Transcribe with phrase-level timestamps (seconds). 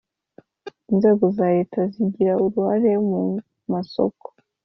[0.91, 3.21] Inzego za leta zigira uruhare mu
[3.71, 4.25] masoko